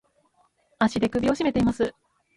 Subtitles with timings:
[0.79, 1.93] 足で首をしめています。